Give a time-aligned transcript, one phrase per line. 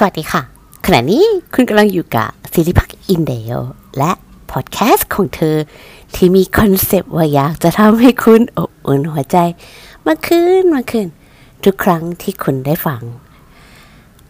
[0.00, 0.42] สวัสดีค่ะ
[0.86, 3.58] ขณะนี้คุณกำลังอยู่กับสิริพักอินเดล
[3.98, 4.12] และ
[4.50, 5.56] พอดแคสต์ของเธอ
[6.14, 9.36] ที่มีคอนเซปต์ว่าอยากจะทำให้คุณอบอุ่นหัวใจ
[10.06, 11.06] มากขึ้นมากขึ้น
[11.64, 13.02] ทุกครั้งที่คุณได้ฟัง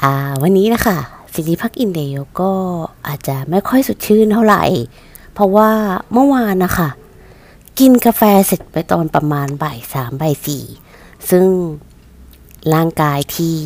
[0.03, 0.13] อ่า
[0.43, 0.99] วันนี้นะคะ
[1.33, 2.53] สิริพักอินเดลก็
[3.07, 4.65] อาจจะไม่ค่อยสดชื่นเท่าไหร่
[5.33, 5.71] เพราะว่า
[6.13, 6.89] เมื่อวานนะคะ
[7.79, 10.65] กินกาแฟเสร็จไปตอนประมาณบ่ายสามบ่ายสี่
[11.31, 11.47] ซึ่ง
[12.75, 13.57] ร่างกายที่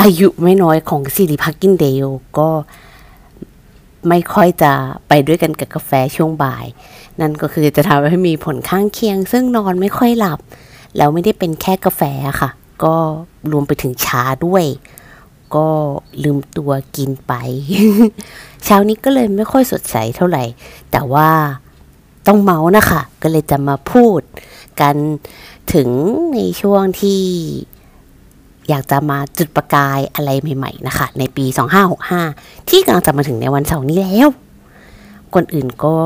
[0.00, 2.06] อายุไม่น้อยของสิริพักกินเดล
[2.38, 2.48] ก็
[4.08, 4.72] ไม่ค่อยจะ
[5.08, 6.66] ไปด้วยกันกับกาแฟช่วงบ่าย
[7.20, 10.38] นั่นก็คือจะทำให้มีผลข้างเคียง ซึ่งนอนไม่ค่อยหลับ
[10.96, 12.02] แล้วไม่ได้เป็นแค่กาแฟ
[12.40, 12.50] ค่ะ
[12.84, 12.94] ก็
[13.52, 14.64] รวมไปถึงชาด้วย
[15.54, 15.66] ก็
[16.22, 17.32] ลืมตัวกินไป
[18.64, 20.44] เช้านี้ก็เลยไม่ค่อยสดใสเท่าไหร่
[20.92, 21.28] แต่ว่า
[22.26, 24.20] ต้องเมาส์นะคะ ก็เลยจะมาพูด
[24.80, 24.96] กัน
[25.74, 25.88] ถึง
[26.34, 27.22] ในช่วงที่
[28.68, 31.44] อยากจะมาจุดประกายอะไรใหม่ๆนะคะ ในปี
[32.08, 34.28] 2565 ที่กำลังจะมาถึงในวันเสาร์นี้แล้ว
[35.34, 35.96] คนอื่นก็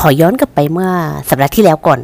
[0.00, 0.90] ขอย้อนกลับไปเมื่อ
[1.28, 2.00] สัปดาห์ที่แล้วก่อน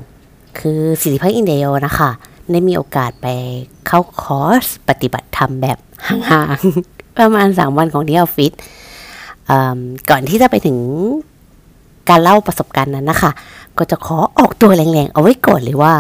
[0.59, 2.11] คือสิริพักอินเดียนะคะ
[2.51, 3.27] ได้มีโอกาสไป
[3.87, 8.53] เข้าคอร์สปฏิบัติธรรมแบบห่างๆ ประมาณ 3 วันของที่ออฟฟิศ
[10.11, 10.79] ก่อนที่จะไปถึง
[12.09, 13.31] การเล่าประสบการณ์นั้นนะคะ
[13.79, 15.95] ก็จะขอออกตัวแรงๆ เอาไว้ก่อนเลยว่า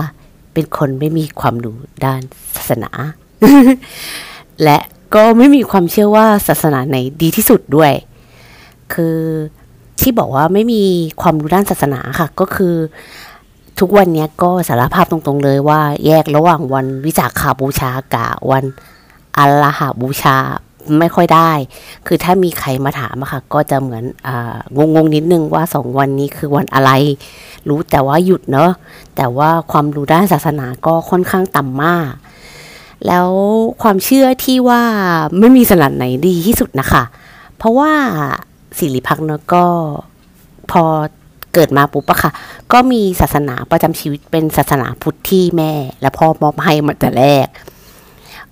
[0.58, 2.20] เป็นคนไม่มีความรู้ด้าน
[2.56, 2.90] ศาสนา
[4.64, 4.78] และ
[5.14, 7.92] ก็ไม่มีความเชื่อว่าศาสนาไหนดีที่สุดด้วย
[8.94, 9.18] คือ
[10.00, 10.82] ที่บอกว่าไม่มี
[11.20, 12.74] ความรู้ด้านศาสนาค่ะ ก็คือ
[13.78, 18.64] ทุกวันนี้ก็สารภาพตรงๆเลยว่าแยกระหว่างวันวิสาขาบูชากับวัน
[19.38, 20.36] อัลลาหาบูชา
[21.00, 21.50] ไม่ค่อยได้
[22.06, 26.90] คือถ้ามีใครมาถามอะค่ะ ก็จะเหมือนอ่างงนิดนึงว่าสองวันนี้คือวันอะไร
[27.68, 28.70] รู้แต่ว่าหยุดเนอะ
[29.16, 32.12] แต่ว่าความรู้ด้านศาสนาก็ค่อนข้างต่ำมาก
[33.06, 33.28] แล้ว
[33.82, 34.82] ความเชื่อที่ว่า
[35.38, 37.02] ไม่มีศาสนาไหนดีที่สุดนะคะ
[37.56, 37.92] เพราะว่า
[38.78, 39.64] สิริพักเนอะก็
[40.70, 40.84] พอ
[41.54, 42.32] เกิดมาปุ๊บอะค่ะ
[42.72, 47.48] ก็มีศาสนาประจำชีวิตเป็นศาสนาพุทธที่แม่ และพ่อมอบให้มาแต่แรก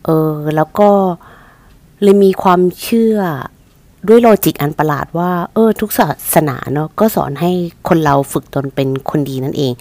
[0.05, 0.91] เออแล้วก็
[2.03, 3.19] เลยมีความเชื่อ
[4.09, 7.51] ด้วยโลจิกอันประหลาดว่า เออ ทุกศาสนาเนาะก็สอนให้
[7.89, 9.73] คนเราฝึกตนเป็นคนดีนั่นเอง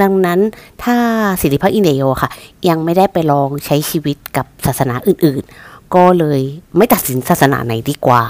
[0.00, 0.40] ดังนั้น
[0.82, 0.96] ถ้า
[1.40, 2.30] สิริพักษ์อินเดียค่ะ
[2.68, 6.40] ยังไม่ได้ไปลองใช้ชีวิตกับศาสนาอื่น ๆ ก็เลย
[6.76, 8.22] ไม่ตัดสินศาสนาไหนดีกว่า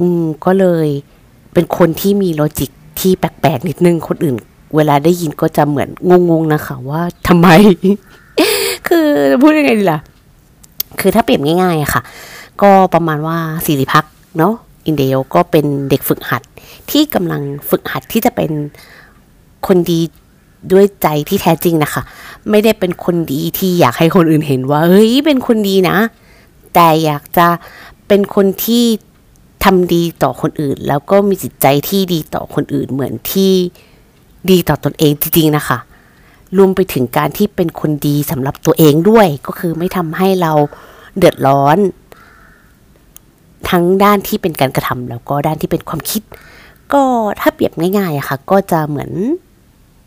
[0.00, 0.88] อืมก็เลย
[1.52, 2.70] เป็นคนที่มีโลจิก
[3.00, 4.36] ที่แปลกๆนิดนึงคนอื่น
[4.76, 5.88] เวลาได้ยินก็จะเหมือน
[6.30, 7.48] งงๆนะคะว่าทำไม
[8.88, 9.06] คือ
[9.42, 10.00] พูดยังไงดีล่ะ
[11.00, 12.02] คือถ้าเปรียบง่ายๆอะค่ะ
[12.62, 13.36] ก็ประมาณว่า
[13.66, 14.04] สิริพัก
[14.38, 14.54] เนาะ
[14.86, 16.42] อินเดียก็เป็นเด็กฝึกหัด
[16.90, 18.50] ที่กำลังฝึกหัดที่จะเป็น
[19.66, 20.00] คนดี
[20.72, 22.02] ด้วยใจที่แท้จริงนะคะ
[22.50, 25.96] ไม่ได้เป็นคนดีที่อยากให้คนอื่นเห็นว่า เฮ้ย เป็นคนดีนะ
[26.74, 27.48] แต่อยากจะ
[28.08, 28.84] เป็นคนที่
[29.64, 33.52] ทำดีต่อคนอื่น แล้วก็มีจิตใจที่ดีต่อคนอื่นเหมือนที่
[34.50, 35.78] ดีต่อตนเองจริงๆนะคะ
[36.56, 40.52] รวมไปถึงการที่เป็นคนดีสำหรับตัวเองด้วย ก็คือไม่ทำให้เรา
[41.16, 41.78] เดือดร้อน
[43.70, 46.22] ทั้งด้านที่เป็นการกระทำแล้วก็ด้านที่เป็นความคิด
[46.92, 47.02] ก็
[47.40, 49.10] ถ้าเปรียบง่ายๆอะค่ะ ก็จะเหมือน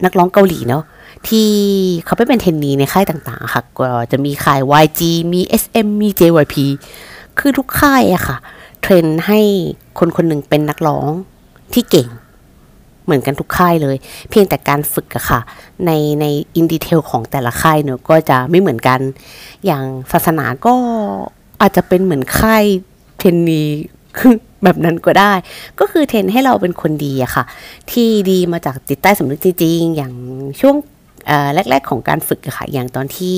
[0.06, 0.83] นักร้องเกาหลีเนาะ
[1.28, 1.47] ที่
[2.06, 5.01] เขาไปเป็นเทรนนีในค่ายต่างๆค่ะ ก็จะมีค่าย YG
[5.33, 6.56] มี SM มี JYP
[7.39, 8.38] คือทุกค่ายอะค่ะ
[8.81, 9.39] เทรนให้
[10.00, 11.09] คนคนหนึ่งเป็นนักร้อง
[11.73, 12.07] ที่เก่ง
[13.05, 13.95] เหมือนกันทุกค่ายเลย
[14.29, 15.39] เพียงแต่การฝึกอะค่ะ
[15.85, 18.99] ในในอินดีเทลของแต่ละค่ายเนอะก็จะไม่เหมือนกัน
[19.66, 20.75] อย่างศาสนาก็
[21.61, 22.63] อาจจะเป็นเหมือนค่าย
[23.19, 23.63] เทนนี
[24.63, 25.33] แบบนั้นก็ได้
[25.79, 27.44] ก็คือเทนให้เราเป็นคนดีอะค่ะ
[27.91, 30.13] ที่ดีมาจากจิตใต้สำนึกจริงๆ อย่าง
[30.59, 30.75] ช่วง
[31.53, 33.35] แรก ๆ ของการฝึกอะค่ะ อย่างตอนที่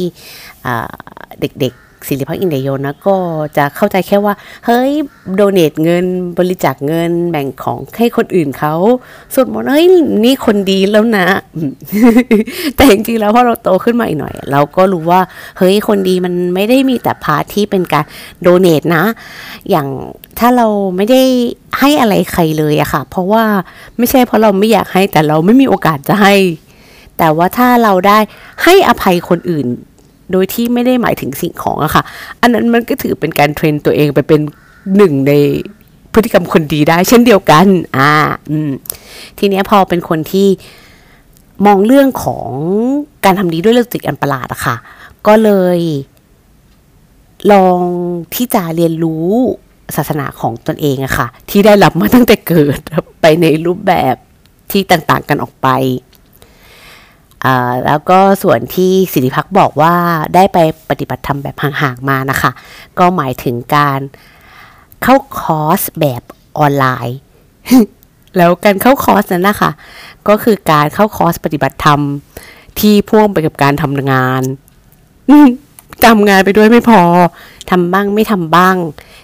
[1.41, 3.15] เด็กๆ ศิริพักษ์อินเดียโยนะก็
[3.57, 4.33] จะเข้าใจแค่ว่า
[4.65, 4.91] เฮ้ย
[5.35, 6.05] โดเนทเงิน
[6.37, 8.73] บริจาคเงินแบ่งของให้คนอื่นเขา
[9.33, 9.85] สวดมนเฮ้ย
[10.23, 11.27] นี่คนดีแล้วนะ
[12.75, 15.21] แต่จริงๆแล้วพอเราโตขึ้นมาอีกหน่อย เราก็รู้ว่า
[15.57, 18.05] เฮ้ยคนดีมันไม่ได้มีแต่พาทที่เป็นการ
[18.41, 19.03] โดเนทนะ
[19.69, 19.87] อย่าง
[20.39, 21.21] ถ้าเราไม่ได้
[21.79, 23.43] ให้อะไรใครเลยอะค่ะ เพราะว่า
[23.97, 26.33] ไม่ใช่เพราะเราไม่อยากให้แต่เราไม่มีโอกาสจะให้
[27.17, 28.19] แต่ว่าถ้าเราได้
[28.63, 29.67] ให้อภัยคนอื่น
[30.31, 32.03] โดยที่ไม่ได้หมายถึงสิ่งของอะค่ะ
[32.41, 34.41] อันนั้นมันก็ถือเป็นการเทรนตัวเองไปเป็น
[34.97, 35.33] หนึ่งใน
[36.13, 37.65] พฤติกรรมคนดีได้เช่นเดียวกัน
[37.97, 38.11] อ่า
[38.49, 38.71] อืม
[39.37, 40.47] ทีเนี้ยพอเป็นคนที่
[41.65, 42.49] มองเรื่องของ
[43.25, 44.75] การทำดีด้วยโลจิกอันประหลาดอะค่ะ
[45.27, 45.79] ก็เลย
[47.51, 47.79] ลอง
[48.35, 49.27] ที่จะเรียนรู้
[49.95, 52.79] ศาสนาของตนเองอะค่ะ ที่ได้รับมาตั้งแต่เกิด
[53.21, 54.15] ไปในรูปแบบ
[54.71, 55.67] ที่ต่างๆกันออกไป
[57.85, 59.93] แล้วก็ส่วนที่สิริพักบอกว่า
[60.35, 60.57] ได้ไป
[60.89, 62.51] ปฏิบัติธรรมแบบห่างๆมานะคะ
[62.99, 63.99] ก็หมายถึงการ
[65.03, 66.21] เข้าคอร์สแบบ
[66.59, 67.17] ออนไลน์
[68.37, 69.71] แล้วการเข้าคอร์สนั้นนะคะ
[70.27, 72.01] ก็คือการเข้าคอร์สปฏิบัติธรรม
[72.79, 74.41] ที่พ่วงไปกับการทำงาน
[76.07, 77.01] ทำงานไปด้วยไม่พอ
[77.69, 78.75] ทำบ้างไม่ทำบ้าง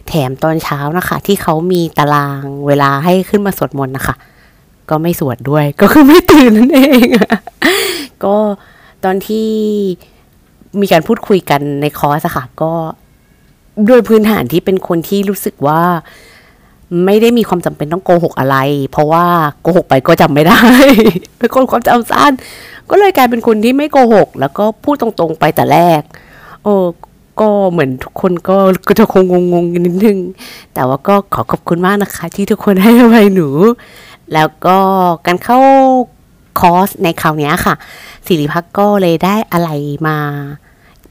[0.08, 4.16] แถมตอนเช้านะคะ ที่เขามีตารางเวลาให้ขึ้นมาสวดมนต์นะคะ
[4.90, 7.08] ก็ไม่สวดด้วย ก็คือไม่ตื่นนั่นเอง
[8.26, 8.36] ก็
[9.04, 9.48] ตอนที่
[10.82, 12.74] มีการพูดคุยกันในคอร์สค่ะก็
[13.90, 15.82] ด้วยพื้นฐานที่เป็นคนที่รู้สึกว่า
[17.06, 18.58] ไม่ได้มีความจำเป็นต้องโกหกอะไร
[18.92, 19.26] เพราะว่า
[19.62, 20.62] โกหกไปก็จำไม่ได้
[21.40, 22.32] เป็นคนความจำสั้น
[22.90, 26.02] ก็เลยกลายเป็นคนที่ไม่โกหก แล้วก็พูดตรงๆไปแต่แรก
[26.64, 26.74] โอ้
[27.40, 29.24] ก็เหมือนทุกคนก็ก็จะคง
[29.54, 30.20] งงๆนิดนึง
[30.74, 33.50] แต่ว่าก็ขอขอบคุณมากนะคะ ที่ทุกคนให้อภัยหนู
[34.34, 34.78] แล้วก็
[35.26, 35.60] การเข้า
[36.60, 37.76] คอร์สในคราวนี้ค่ะ
[38.26, 39.70] สิริพักก็เลยได้อะไร
[40.08, 40.18] มา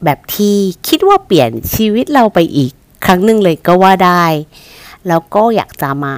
[0.04, 0.56] แบบที่
[0.88, 2.72] คิดว่าเปลี่ยนชีวิตเราไปอีก
[3.04, 4.24] ครั้งหนึ่งเลยก็ว่าได้
[5.08, 6.14] แล้วก็อยากจะมา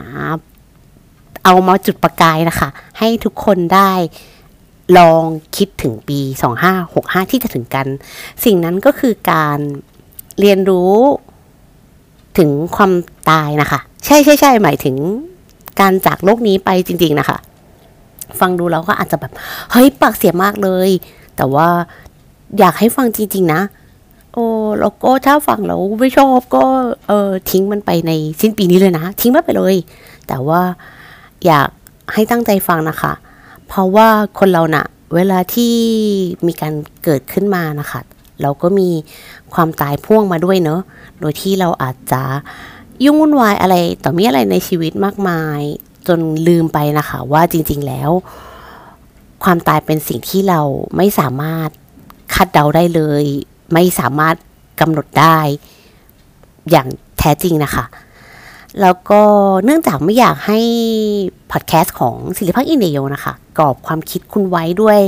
[1.45, 2.69] เอามาจุดประกายนะคะ
[2.99, 3.93] ให้ทุกคนได้
[4.99, 5.25] ลอง
[5.57, 6.21] คิดถึงปี
[6.77, 7.87] 2565 ที่จะถึงกัน
[8.45, 9.59] สิ่งนั้นก็คือการ
[10.41, 10.95] เรียนรู้
[12.39, 12.93] ถึงความ
[13.31, 14.97] ตายนะคะ ใช่ใช่ใช่หมายถึง
[15.81, 17.39] การจากโลกนี้ไปจริง ๆ นะคะ
[18.41, 19.33] ฟังดูแล้วก็อาจจะแบบ
[19.73, 20.91] เฮ้ย ปากเสียมากเลย
[21.37, 21.69] แต่ว่า
[22.59, 23.61] อยากให้ฟังจริง ๆ นะ
[24.33, 24.47] โอ้
[24.81, 26.65] แล้วก็ถ้าฟังแล้วไม่ชอบก็
[27.09, 29.77] เออทิ้งมันไปในสิ้นปีนี้เลยนะ ทิ้งมันไปเลย
[30.29, 30.61] แต่ว่า
[31.47, 31.69] อยาก
[32.13, 33.13] ให้ตั้งใจฟังนะคะ
[33.69, 34.09] เพราะว่า
[34.39, 34.85] คนเรานะ่ะ
[35.15, 35.75] เวลาที่
[36.47, 38.01] มีการเกิดขึ้นมานะคะ
[38.43, 38.89] เราก็มี
[39.55, 40.81] ความตายพ่วงมาด้วยเนอะ
[41.21, 42.23] โดยที่เราอาจจะ
[43.05, 45.61] ยุ่งวุ่นวายอะไร ต่อมีอะไรในชีวิตมากมาย
[46.09, 48.11] จนลืมไปนะคะว่าจริงๆแล้ว
[49.45, 50.61] ความตายเป็นสิ่งที่เรา
[50.97, 51.69] ไม่สามารถ
[52.35, 53.25] คาดเดาได้เลย
[53.73, 54.37] ไม่สามารถ
[54.81, 55.39] กำหนดได้
[56.71, 57.85] อย่างแท้จริงนะคะ
[58.81, 59.23] แล้วก็
[59.65, 60.61] เนื่องจากไม่อยากให้
[61.51, 65.01] พอดแคสต์ของศิลปะอินเดียนะคะ กรอบความคิดคุณไว้ด้วย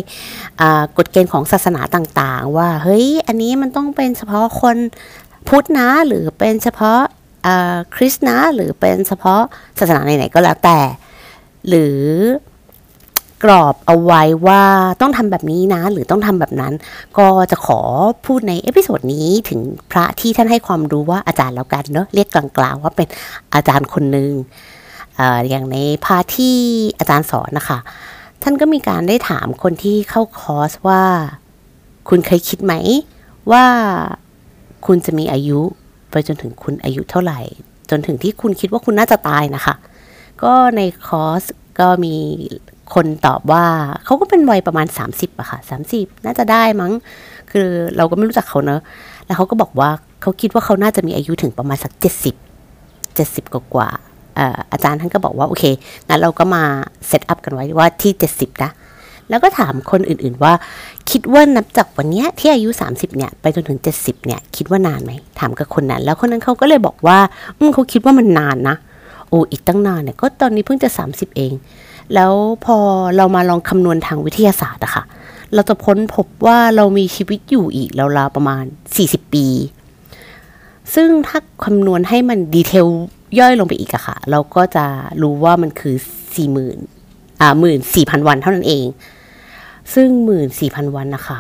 [0.97, 4.77] กฎเกณฑ์ของศาสนาต่างๆ ว่า เฮ้ย อันนี้มันต้องเป็นเฉพาะคน
[5.49, 7.01] พุทธนะ หรือเป็นเฉพาะ
[7.95, 9.43] คริสต์นะหรือเป็นเฉพาะ
[9.79, 10.79] ศาสนาไหนๆก็แล้วแต่
[11.69, 12.01] หรือ
[13.45, 14.63] กรอบเอาไว้ว่า
[15.01, 16.73] ต้องทำแบบนี้นะ หรือต้องทำแบบนั้น
[17.19, 17.81] ก็จะขอ
[18.27, 19.61] พูดใน episode นี้ถึง
[19.91, 23.09] พระที่ท่านให้ความรู้ว่าอาจารย์แล้วกันเนาะเรียกกลางๆ ว่าเป็น
[23.55, 24.33] อาจารย์คนหนึ่ง
[25.19, 26.57] อย่างใน part ที่
[26.99, 27.79] อาจารย์สอนนะคะ
[28.43, 31.03] ท่านก็มีการได้ถามคนที่เข้าคอร์สว่า
[32.09, 32.75] คุณเคยคิดไหม
[33.53, 33.65] ว่า
[34.87, 35.61] คุณจะมีอายุ
[36.17, 37.41] ไปจนถึงคุณอายุเท่าไหร่
[37.91, 39.75] จนถึงที่คุณคิดว่าคุณน่าจะตายนะคะ
[40.43, 41.43] ก็ในคอร์ส
[41.81, 42.15] ก็มี
[42.95, 43.65] คนตอบว่า
[44.05, 45.59] เขาก็เป็นวัยประมาณ 30อะค่ะ
[45.93, 46.93] 30 น่าจะได้มั้ง
[47.51, 48.81] คือเราก็ไม่รู้จักเขาเนอะ
[49.27, 49.91] แล้วเขาก็บอกว่า
[50.23, 51.93] เขาคิดว่าเขาน่าจะมีอายุถึงประมาณสัก
[52.71, 53.89] 70 70 กว่ากว่า
[54.73, 55.65] อาจารย์ท่านก็บอกว่า โอเค
[56.09, 56.63] งั้นเราก็มา
[57.09, 58.71] set up กันไว้ว่าที่ 70 นะ
[59.31, 60.53] แล้วก็ถามคนอื่นๆว่า
[61.11, 67.19] คิดว่านับจากวันนี้ที่อายุ 30 เนี่ย ไปจนถึง 70 เนี่ย คิดว่านานไหม ถามกับคนนั้น แล้วคนนั้นเขาก็เลยบอกว่า
[67.59, 68.77] อืมเขาคิดว่ามันนานนะ
[69.29, 71.53] โอ้อีกตั้งนานเนี่ย ก็ตอนนี้เพิ่งจะ 30 เอง
[72.15, 72.33] แล้ว
[72.65, 72.77] พอ
[73.17, 75.05] เรามาลองคำนวณทางวิทยาศาสตร์อะค่ะ
[75.55, 78.65] เราจะพ้นพบว่าเรามีชีวิตอยู่อีกราวๆประมาณ
[78.99, 79.47] 40 ปี
[80.95, 82.87] ซึ่งถ้าคำนวณให้มันดีเทล
[83.39, 84.87] ย่อยลงไปอีกอะค่ะ เราก็จะ
[85.23, 85.97] รู้ว่ามันคือ
[86.67, 88.85] 40,000อ่าหมื่นสี่พันวันเท่านั้นเอง
[89.95, 91.39] ซึ่งหมื่นสี่พันวันนะคะ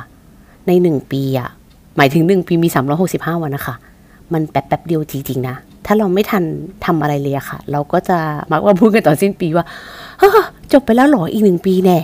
[0.67, 1.49] ในหนึ่งปีอะ
[1.97, 3.75] หมายถึงหนึ่งปีมีสามร้อหกสิบห้าวันนะคะ
[4.33, 6.45] มันแป๊บแป๊บเดียวจริงๆนะ ถ้าเราไม่ทัน
[6.85, 8.19] ทำอะไรเลยอะค่ะ เราก็จะ
[8.51, 9.65] มักว่าพูดกันตอนสิ้นปีว่า
[10.73, 11.99] จบไปแล้วหรออีกหนึ่งปีแน่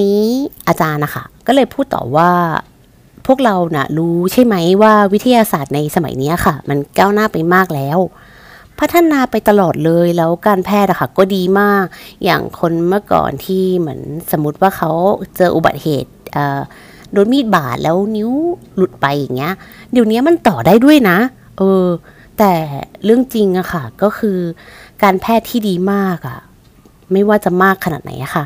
[0.00, 0.20] นี้
[0.68, 2.30] อาจารย์นะคะ ก็เลยพูดต่อว่า
[3.26, 7.98] พวกเรานะ่ะรู้ใช่ไหมว่าวิทยาศาสตร์ในสมัยนี้ค่ะ มันก้าวหน้าไปมากแล้ว
[8.80, 11.84] พัฒนาไปตลอดเลยแล้วการแพทย์อะค่ะก็ดีมาก
[12.24, 14.00] อย่างคนเมื่อก่อนที่เหมือน
[14.32, 14.90] สมมติว่าเขา
[15.36, 16.10] เจออุบัติเหตุ
[17.12, 18.30] โดนมีดบาดแล้วนิ้ว
[18.76, 19.54] หลุดไปอย่างเงี้ย
[19.92, 21.18] เดี๋ยวนี้มันต่อได้ด้วยนะ
[21.58, 21.86] เออ
[22.38, 22.52] แต่
[23.04, 24.38] เรื่องจริงอะค่ะ ก็คือ
[25.02, 26.38] การแพทย์ที่ดีมากอะ
[27.12, 28.44] ไม่ว่าจะมากขนาดไหนอะค่ะ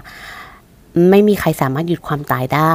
[1.10, 2.74] ไม่มีใครสามารถหยุดความตายได้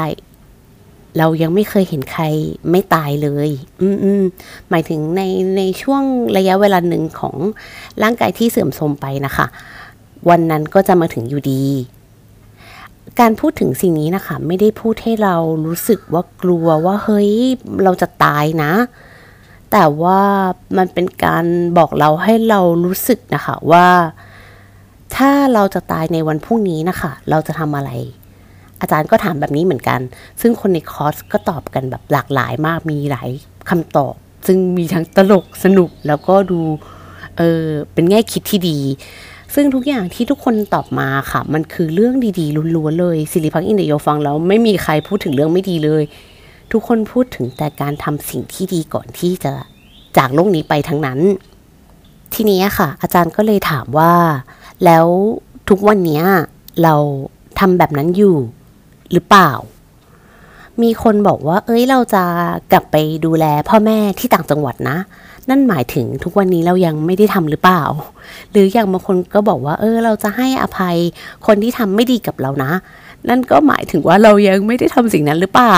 [1.18, 2.24] เรายังไม่เคยเห็นใคร
[2.72, 3.50] ไม่ตายเลย
[3.82, 4.24] อืมอืม
[4.70, 5.22] หมายถึงใน
[5.58, 6.04] ในช่วง
[6.38, 7.36] ระยะเวลาหนึ่งของ
[8.04, 9.46] ร่างกายที่เสื่อมโทรมไปนะคะ
[10.30, 11.64] วันนั้นก็จะมาถึงอยู่ดี
[13.20, 15.36] การพูดถึงสิ่งนี้นะคะ ไม่ได้พูดให้เรา
[15.66, 17.32] รู้สึกว่ากลัวว่าเฮ้ย
[17.84, 18.72] เราจะตายนะ
[19.72, 20.22] แต่ว่า
[20.78, 21.46] มันเป็นการ
[21.78, 23.88] บอกเราให้เรารู้สึกนะคะว่า
[25.16, 27.92] ถ้าเราจะตายในวันพรุ่งนี้นะคะ เราจะทำอะไร
[28.82, 30.00] อาจารย์ก็ถามแบบนี้เหมือนกัน
[30.42, 33.30] ซึ่งคนในคอร์สก็ตอบกันแบบหลากหลายมากมีหลาย
[33.70, 34.14] คำตอบ
[34.48, 36.60] ซึ่งมีทั้งตลกสนุกแล้วก็ดู
[37.38, 38.80] เออเป็นแง่คิดที่ดี
[39.56, 46.04] ซึ่งทุกอย่างที่ทุกคนตอบมาค่ะ มันคือเรื่องดีๆล้วนๆเลยสิริพักอินเดียฟังแล้วไม่มีใครพูดถึงเรื่องไม่ดีเลย
[46.72, 49.54] ทุกคนพูดถึงแต่การทำสิ่งที่ดีก่อนที่จะ
[50.18, 51.20] จากโลกนี้ไปทั้งนั้น
[52.34, 54.14] ทีนี้ค่ะ อาจารย์ก็เลยถามว่า
[54.86, 55.06] แล้ว
[55.70, 56.22] ทุกวันนี้
[56.84, 56.96] เรา
[57.60, 58.36] ทำแบบนั้นอยู่
[59.14, 59.52] หรือเปล่า
[60.82, 62.24] มีคนบอกว่า เอ้ยเราจะ
[62.72, 64.98] กลับไปดูแลพ่อแม่ที่ต่างจังหวัดนะ
[65.50, 67.84] นั่นหมายถึงทุกวันนี้เรายังไม่ได้ทำหรือเปล่า
[68.52, 70.96] หรืออย่างบางคนก็บอกว่า เออ เราจะให้อภัย
[71.46, 72.72] คนที่ทำไม่ดีกับเรานะ
[73.30, 75.78] นั่นก็หมายถึงว่าเรายังไม่ได้ทำสิ่งนั้นหรือเปล่า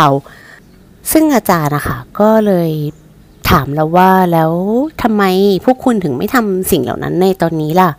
[1.11, 2.71] ซึ่งอาจารย์นะคะก็เลย
[3.49, 4.51] ถามเราว่าแล้ว
[5.01, 5.23] ทำไม
[5.65, 7.89] พวกคุณถึงไม่ทำสิ่งเหล่านั้นในตอนนี้ล่ะ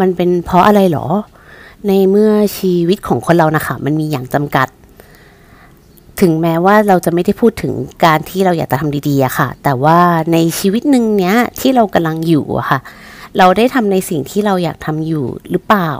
[0.00, 1.06] มันเป็นเพราะอะไรหรอ
[1.88, 4.68] ในเมื่อชีวิตของคนเรานะคะมันมีอย่างจำกัด
[6.20, 7.72] ถึงแม้ว่าเราจะไม่ได้พูดถึง
[8.04, 9.98] การที่เราอยากจะทำดีๆอะค่ะ แต่ว่า
[10.32, 12.78] ในชีวิตหนึ่งเนี้ยที่เรากำลังอยู่อะค่ะ
[13.38, 15.90] เราได้ทำในสิ่งที่เราอยากทำอยู่หรือเปล่า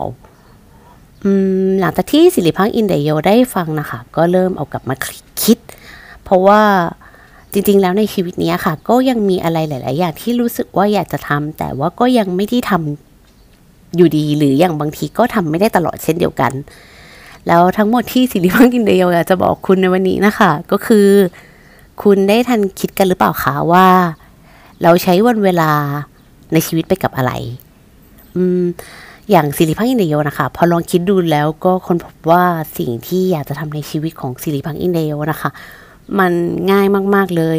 [1.80, 4.94] หลังจากที่สิริพักอินเดโยได้ฟังนะคะ ก็เริ่มเอากลับมา
[5.42, 5.58] คิด
[6.24, 6.60] เพราะว่า
[7.52, 13.13] จริงๆ แล้วในชีวิตนี้ค่ะ ก็ยังมีอะไรหลาย ๆ อย่างที่รู้สึกว่าอยากจะทำแต่ว่าก็ยังไม่ได้ทำ
[13.96, 16.52] อยู่ดี หรืออย่างบางทีก็ทำไม่ได้ตลอดเช่นเดียวกัน
[17.48, 21.08] แล้วทั้งหมดที่สิริพังกินเดียวอยากจะบอกคุณในวันนี้นะคะ ก็คือ
[22.02, 23.86] คุณได้ทันคิดกันหรือเปล่าคะว่า
[24.82, 25.72] เราใช้วันเวลา
[26.52, 27.32] ในชีวิตไปกับอะไร
[28.36, 28.64] อืม
[29.30, 32.44] อย่างสิริพังอินเดียนะคะ พอลองคิดดูแล้วก็คนพบว่า
[32.78, 35.50] สิ่งที่อยากจะทำในชีวิตของสิริพังอินเดียนะคะ
[36.18, 36.32] มัน
[36.70, 37.58] ง่ายมาก ๆเลย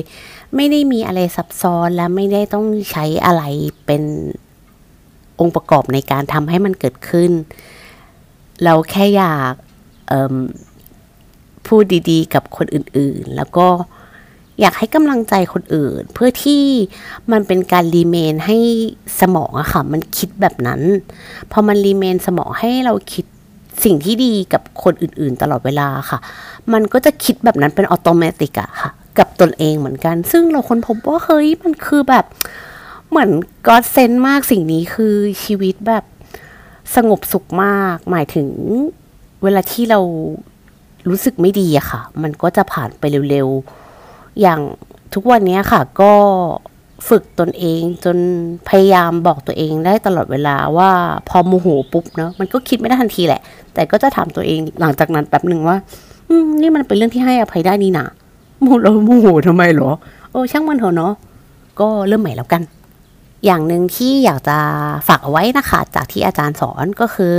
[0.56, 3.44] ไม่ได้มีอะไรซับซ้อนและไม่ได้ต้องใช้อะไร
[3.86, 4.04] เป็น
[5.39, 7.32] องค์ประกอบในการทำให้มันเกิดขึ้น
[8.63, 9.54] เราแค่อยาก
[11.68, 13.68] พูดดีๆ กับคนอื่นๆ แล้วก็
[14.60, 16.63] อยากให้กำลังใจคนอื่น เพื่อที่
[17.32, 18.58] มันเป็นการรีเมนให้
[19.20, 20.82] สมองอะค่ะ มันคิดแบบนั้น
[21.51, 23.25] พอมันรีเมนสมองให้เราคิด
[23.84, 26.20] สิ่งที่ดีกับคนอื่นๆ ตลอดเวลาค่ะ
[26.74, 32.25] มันก็จะคิดแบบนั้นเป็นอัตโนมัติอะค่ะ กับตนเองเหมือนกัน ซึ่งเราคนพบว่าเฮ้ยมันคือแบบ
[33.16, 33.34] เหมือน
[33.68, 36.04] ก็เซนมากสิ่งนี้คือชีวิตแบบ
[36.96, 38.50] สงบสุขมาก หมายถึง
[39.44, 40.00] เวลาที่เรา
[41.10, 44.60] รู้สึกไม่ดีอะค่ะ มันก็จะผ่านไปเร็วๆ อย่าง
[45.14, 46.14] ทุกวันนี้ค่ะ ก็
[47.10, 48.18] ฝึกตนเองจน
[48.70, 50.90] พยายามบอกตัวเองได้ตลอดเวลาว่า
[51.30, 53.42] พอโมโหปุ๊บเนาะมันก็คิดไม่ได้ทันทีแหละ
[53.74, 55.78] แต่ก็จะถามตัวเองหลังจากนั้นแป๊บหนึ่งว่า
[56.30, 58.08] อืมนี่มันเป็นเรื่องที่ให้อภัยได้นี่นะ
[58.62, 59.90] โมเราโมโหทำไมหรอ
[60.32, 61.14] โอ้ช่างมันเถอะเนาะ
[61.80, 62.62] ก็เริ่มใหม่แล้วกัน
[63.46, 64.58] อย่างหนึ่งที่อยากจะ
[65.08, 67.38] ฝากเอาไว้นะคะ จากที่อาจารย์สอนก็คือ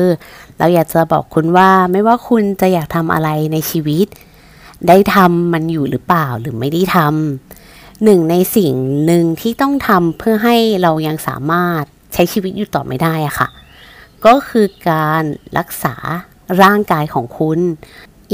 [0.59, 4.07] เราอยากจะบอกคุณว่าไม่ว่าคุณจะอยากทำอะไรในชีวิต
[4.89, 8.75] ได้ทำมันอยู่หรือเปล่าหรือไม่ได้ทำหนึ่งในสิ่ง
[9.07, 11.83] หนึ่งที่ต้องทำเพื่อให้เรายังสามารถ
[12.13, 13.49] ใช้ชีวิตอยู่ต่อไม่ได้อะค่ะ
[14.27, 15.23] ก็คือการ
[15.59, 15.95] รักษา
[16.63, 17.59] ร่างกายของคุณ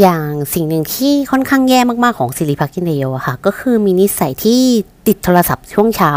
[0.01, 4.61] อย่างสิ่งหนึ่งที่ค่อนข้างแย่มากๆของซิลิพักินเดโยอะค่ะ ก็คือมีนิสัยที่
[5.07, 6.13] ติดโทรศัพท์ช่วงเช้า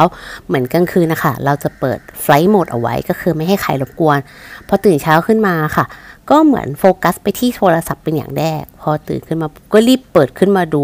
[0.46, 4.20] เหมือนกลางคืนนะคะ เราจะเปิดไฟล์โหมดเอาไว้ก็คือไม่ให้ใครรบกวน
[4.68, 5.86] พอตื่นเช้าขึ้นมาค่ะ
[6.30, 10.84] ก็เหมือนโฟกัสไปที่โทรศัพท์เป็นอย่างแรก พอตื่นขึ้นมาก็รีบเปิดขึ้นมาดู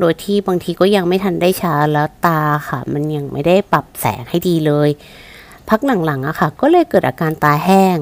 [0.00, 4.88] โดยที่บางทีก็ยังไม่ทันได้ชาแล้วตาค่ะ มันยังไม่ได้ปรับแสงให้ดีเลย
[5.68, 7.96] พักหลังๆอะค่ะ ก็เลยเกิดอาการตาแห้ง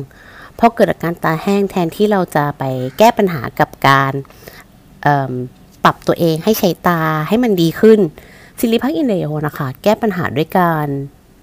[0.58, 2.64] พอเกิดอาการตาแห้งแทนที่เราจะไป
[2.98, 4.12] แก้ปัญหากับการ
[5.84, 8.00] ปรับตัวเองให้ใช้ตาให้มันดีขึ้น
[8.58, 10.86] ซิลิพักอินเดียนะคะ แก้ปัญหาด้วยการ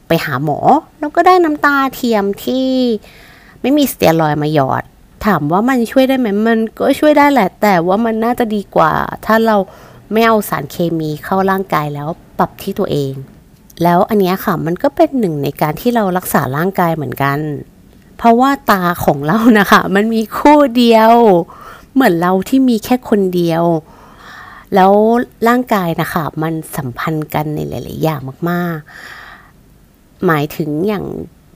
[0.08, 0.60] ไปหาหมอ
[1.00, 2.68] แล้วก็ได้น้ำตาเทียมที่
[3.62, 4.84] ไม่มีสเตียรอยมาหยอด
[5.26, 8.92] ถามว่ามันช่วยได้ไหมมันก็ช่วยได้แหละ แต่ว่ามันน่าจะดีกว่า
[9.26, 9.58] ถ้าเรา
[10.12, 12.08] ไม่เอาสารเคมีเข้าร่างกายแล้ว
[12.40, 13.14] ปรับที่ตัวเอง
[13.84, 17.40] แล้วอันนี้ค่ะมันก็เป็นหนึ่งในการที่เรารักษาร่างกายเหมือนกัน
[18.24, 21.14] เพราะว่าตาของเรานะคะ มันมีคู่เดียว
[21.94, 23.64] เหมือนเราที่มีแค่คนเดียว
[24.76, 24.92] แล้ว
[25.48, 28.78] ร่างกายนะคะ มันสัมพันธ์กันในหลาย ๆ อย่างมาก
[29.52, 31.06] ๆ หมายถึงอย่าง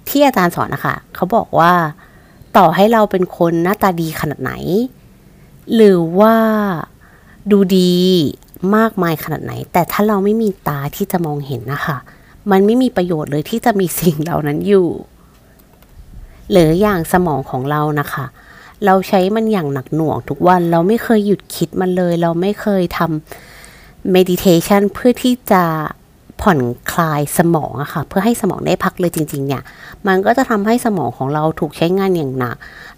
[0.10, 1.74] ที่อาจารย์สอนนะคะ เขาบอกว่า
[2.58, 4.54] ต่อให้เราเป็นคนหน้าตาดีขนาดไหน
[5.76, 6.36] หรือว่า
[7.52, 7.96] ดูดี
[8.76, 11.98] มากมายขนาดไหน แต่ถ้าเราไม่มีตาที่จะมองเห็นนะคะ
[12.52, 14.90] มันไม่มีประโยชน์เลยที่จะมีสิ่งเหล่านั้นอยู่
[16.52, 18.26] หรืออย่างสมองของเรานะคะ
[18.86, 25.64] เราใช้มันอย่างหนักหน่วงทุกวันเราไม่เคยหยุดคิดมันเลย เราไม่เคยทำ meditation เพื่อที่จะ
[26.42, 26.60] ผ่อน
[26.92, 29.64] คลายสมองอะค่ะ เพื่อให้สมองได้พักเลยจริง ๆ เนี่ย
[30.08, 32.56] มันก็จะทำให้สมองของเราถูกใช้งานอย่างหนัก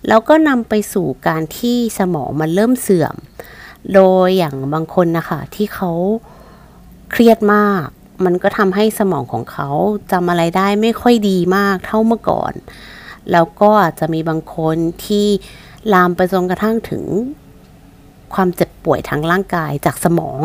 [0.08, 3.16] แล้วก็นำไปสู่การที่สมองมันเริ่มเสื่อม
[3.94, 5.92] โดยอย่างบางคนนะคะที่เขา
[7.12, 7.86] เครียดมาก
[8.26, 9.70] มันก็ทำให้สมองของเขา
[10.12, 12.54] จำอะไรได้ไม่ค่อยดีมากเท่าเมื่อก่อน
[13.32, 15.28] แล้วก็อาจจะมีบางคนที่
[15.94, 17.04] ลามไปจนกระทั่งถึง
[18.34, 20.42] ความเจ็บป่วยทางร่างกายจากสมอง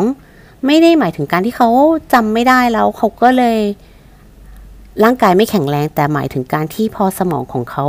[0.65, 1.69] ไม่ได้หมายถึงการที่เขา
[2.13, 3.59] จำไม่ได้แล้วเขาก็เลย
[5.03, 7.85] ร่างกายไม่แข็งแรงแต่หมายถึงการที่พอสมองของเขา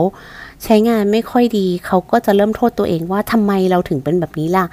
[0.64, 4.66] ใช้งานไม่ค่อยดี เขาก็จะเริ่มโทษตัวเองว่าทำไมเราถึงเป็นแบบนี้ล่ะ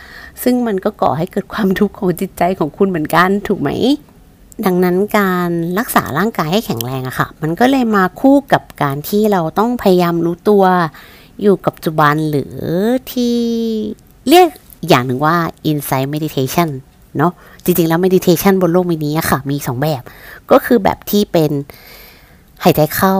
[0.43, 3.69] ซึ่งมันก็ก่อให้เกิดความทุกข์ของจิตใจของคุณเหมือนกันถูกไหม
[4.65, 10.63] ดังนั้นการรักษาร่างกายให้แข็งแรงอะค่ะ มันก็เลยมาคู่กับการที่เราต้องพยายามรู้ตัว
[11.41, 12.55] อยู่กับปัจจุบันหรือ
[13.11, 13.37] ที่
[14.27, 14.47] เรียก
[14.87, 15.35] อย่างหนึ่งว่า
[15.69, 16.69] insight meditation
[17.17, 17.31] เนาะ
[17.63, 20.03] จริง ๆ แล้ว meditation บนโลกใบนี้อะค่ะ มีสองแบบ
[20.51, 21.51] ก็คือแบบที่เป็น
[22.63, 23.15] หายใจเข้า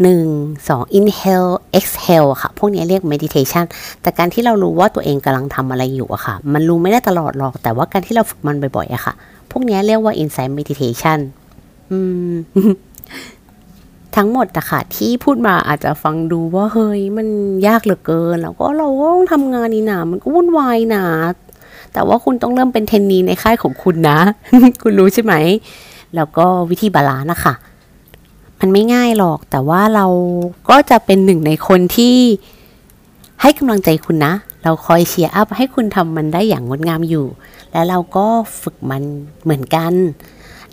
[0.00, 3.64] 1 2 inhale exhale ค่ะ พวกนี้เรียก meditation
[4.02, 9.14] แต่การที่เรารู้ว่าตัวเองกำลังทำอะไรอยู่อะค่ะ มันรู้ไม่ได้ตลอดหรอก แต่ว่าการที่เราฝึกมันบ่อยๆอะค่ะ
[9.50, 11.18] พวกนี้เรียกว่า insight meditation
[11.90, 11.98] อื
[12.30, 12.32] ม
[14.16, 17.28] ทั้งหมดอะค่ะที่พูดมาอาจจะฟังดูว่าเฮ้ยมัน
[17.66, 21.04] ยากเหลือเกิน แล้วก็เราก็ต้องทำงานนี่นามันก็วุ่นวายนะ
[21.92, 24.18] แต่ว่าคุณต้องเริ่มเป็น trainee ในค่ายของคุณนะ
[24.82, 25.34] คุณรู้ใช่ไหม
[26.16, 27.54] แล้วก็วิธี balance นะคะ
[28.60, 30.06] มันไม่ง่ายหรอก แต่ว่าเรา
[30.70, 32.16] ก็จะเป็นหนึ่งในคนที่
[33.42, 34.32] ให้กำลังใจคุณนะ
[34.64, 37.26] เราคอย cheer up ให้คุณทำมันได้อย่างงดงามอยู่
[37.72, 38.26] และเราก็
[38.62, 39.02] ฝึกมัน
[39.42, 39.92] เหมือนกัน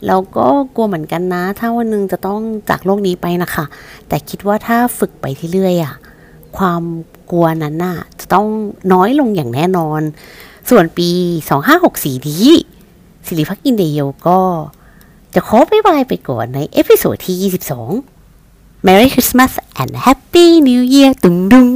[0.07, 2.39] เราก็กลัวเหมือนกันนะ ถ้าวันหนึ่งจะต้อง
[2.69, 3.65] จากโลกนี้ไปนะคะ
[4.07, 5.95] แต่คิดว่าถ้าฝึกไปเรื่อยๆอะ
[6.57, 6.83] ความ
[7.31, 8.45] กลัวนั้นน่ะจะต้อง
[8.93, 10.01] น้อยลงอย่างแน่นอน
[10.69, 11.09] ส่วนปี
[11.67, 12.49] 2564นี้
[13.25, 14.39] สิริพักอินเดียก็
[15.39, 17.51] จะขอบ๊ายบายไปก่อนใน episode ที่
[18.11, 19.51] 22 Merry Christmas
[19.81, 21.67] and Happy New Year ตุงดุง